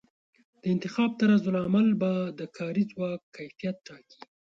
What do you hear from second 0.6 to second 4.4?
د انتخاب طرزالعمل به د کاري ځواک کیفیت ټاکي.